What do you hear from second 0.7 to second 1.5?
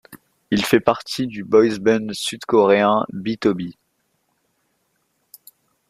partie du